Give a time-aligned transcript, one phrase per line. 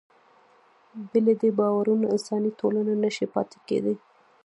[1.09, 3.95] بې له دې باورونو انساني ټولنه نهشي پاتې کېدی.